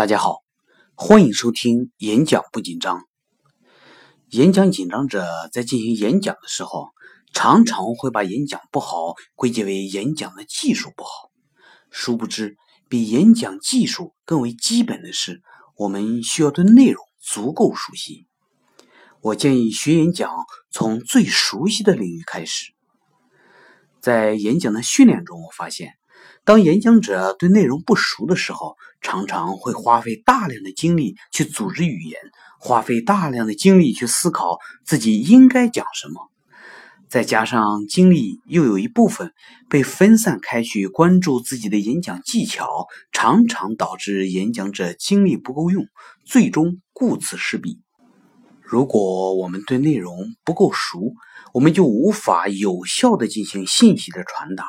[0.00, 0.38] 大家好，
[0.94, 3.04] 欢迎收听演讲不紧张。
[4.30, 6.88] 演讲紧张者在进行演讲的时候，
[7.34, 11.10] 常常会把演讲不好归结为演讲的技术不好。
[11.90, 12.56] 殊不知，
[12.88, 15.42] 比演讲技术更为基本的是，
[15.76, 18.26] 我们需要对内容足够熟悉。
[19.20, 20.32] 我建议学演讲
[20.70, 22.72] 从最熟悉的领域开始。
[24.00, 25.99] 在演讲的训练中，我发现。
[26.44, 32.18] 当演讲者对内容不熟的时候，常常会花费大量的精力去组织语言，
[32.58, 36.30] 花费大量的精力去思考自己应该讲什么，
[37.08, 39.32] 再加上精力又有一部分
[39.68, 45.86] 被分散开去关注自己的演讲技巧，常常导致演讲者精力不够用，
[46.24, 47.80] 最终顾此失彼。
[48.62, 51.12] 如果我们对内容不够熟，
[51.52, 54.64] 我们就无法有效的进行信息的传达。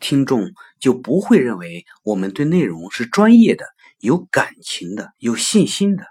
[0.00, 0.50] 听众
[0.80, 3.66] 就不会认为我们对内容是专业的、
[3.98, 6.04] 有感情的、有信心的，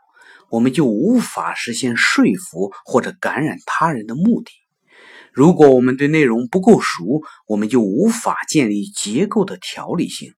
[0.50, 4.52] 我们就无法实现说服或者感染他人的目的。
[5.34, 10.34] 如果我们对内容不够熟，我们就无法建立结构的条理性，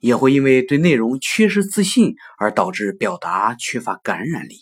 [0.00, 4.56] 也会因为对内容缺失自信而导致表达缺乏感染力。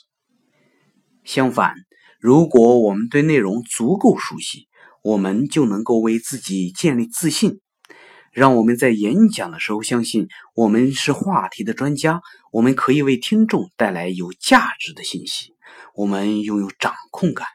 [1.23, 1.75] 相反，
[2.19, 4.69] 如果我们对内容足够熟悉，
[5.03, 7.61] 我们就能够为自己建立自信。
[8.35, 15.55] 让我们在演讲的时候相信我们是话题的专家，我们可以为听众带来有价值的信息，
[15.95, 17.47] 我们拥有掌控感。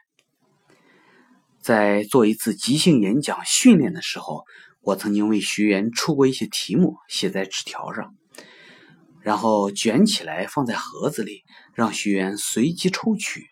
[1.60, 4.44] 在做一次即兴演讲训练的时候，
[4.80, 8.14] 我曾经为学员出过一些题目，写在纸条上，
[9.20, 11.42] 然后卷起来放在盒子里，
[11.74, 13.48] 让学员随机抽取。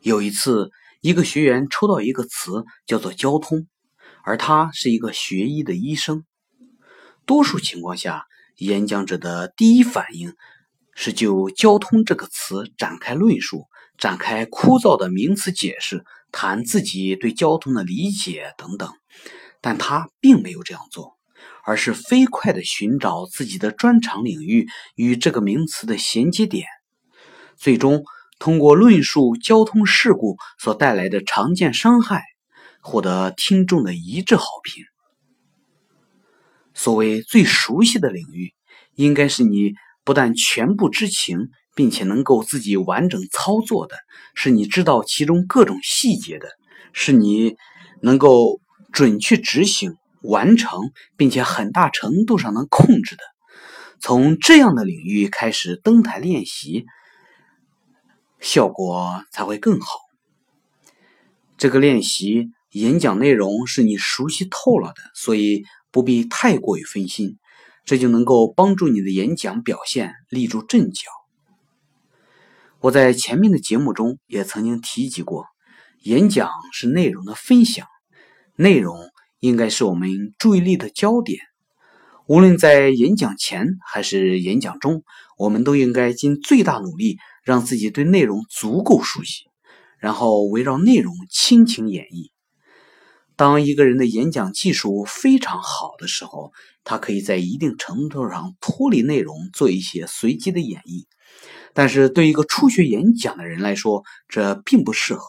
[0.00, 0.70] 有一次，
[1.02, 3.66] 一个学员抽到一个词，叫做“交通”。
[4.24, 6.24] 而他是一个学医的医生，
[7.26, 8.24] 多数情况下，
[8.58, 10.34] 演讲者的第一反应
[10.94, 18.92] 是就“交通”这个词展开论述，展开枯燥的名词解释，谈自己对交通的理解等等。
[19.62, 21.18] 但他并没有这样做，
[21.64, 26.66] 而是飞快地寻找自己的专长领域与这个名词的衔接点，
[27.56, 28.04] 最终
[28.38, 32.29] 通过论述交通事故所带来的常见伤害。
[32.80, 34.84] 获得听众的一致好评。
[36.72, 38.54] 所谓最熟悉的领域，
[38.94, 43.96] 应该是你不但全部知情，并且能够自己完整操作的，
[44.34, 46.48] 是你知道其中各种细节的，
[46.92, 47.56] 是你
[48.00, 48.60] 能够
[48.92, 53.22] 准确执行、完成，并且很大程度上能控制的。
[53.98, 56.86] 从这样的领域开始登台练习，
[58.38, 59.98] 效果才会更好。
[61.58, 62.48] 这个练习。
[62.72, 67.36] 演讲内容是你熟悉透了的，所以不必太过于分心，
[67.84, 71.10] 这就能够帮助你的演讲表现立住阵脚。
[72.78, 75.46] 我在前面的节目中也曾经提及过，
[76.04, 77.86] 演讲是内容的分享，
[78.54, 78.96] 内容
[79.40, 80.08] 应该是我们
[80.38, 81.40] 注意力的焦点。
[82.26, 85.02] 无论在演讲前还是演讲中，
[85.36, 89.46] 我们都应该尽最大努力让自己对内容足够熟悉，
[89.98, 92.30] 然后围绕内容倾情演绎。
[93.40, 96.52] 当一个人的演讲技术非常好的时候，
[96.84, 101.06] 他可以在一定程度上脱离内容做一些随机的演绎。
[101.72, 105.22] 但是对一个初学演讲的人来说，这并不适合。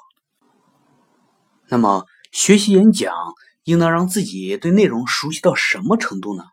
[1.70, 3.14] 那么，学习演讲
[3.64, 6.44] 应当让自己对内容熟悉到什么程度呢？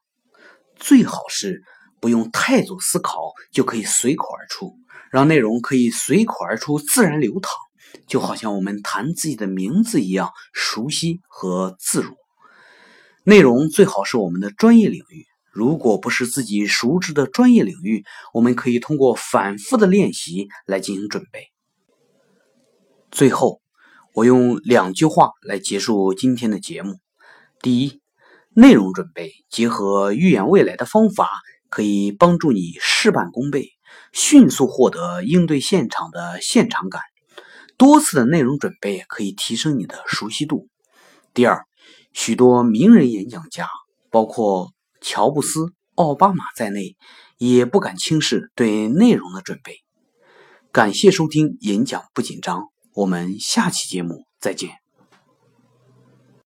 [0.77, 1.65] 最好是
[1.99, 4.77] 不用太多思考就可以随口而出，
[5.11, 7.51] 让内容可以随口而出，自然流淌。
[8.07, 12.15] 就好像我们谈自己的名字一样熟悉和自如。
[13.25, 21.51] 内容最好是我们的专业领域，如果不是自己熟知的专业领域，我们可以通过反复的练习来进行准备。
[23.11, 23.61] 最后，
[24.15, 27.01] 我用两句话来结束今天的节目：
[27.61, 28.01] 第一，
[28.55, 31.29] 内容准备结合预演未来的方法，
[31.69, 33.73] 可以帮助你事半功倍，
[34.13, 37.03] 迅速获得应对现场的现场感。
[37.79, 40.69] 多次的内容准备可以提升你的熟悉度。
[41.33, 41.65] 第二，
[42.13, 43.69] 许多名人演讲家，
[44.11, 46.97] 包括乔布斯、奥巴马在内，
[47.39, 49.77] 也不敢轻视对内容的准备。
[50.73, 52.61] 感谢收听《演讲不紧张》，
[52.95, 54.88] 我们下期节目再见。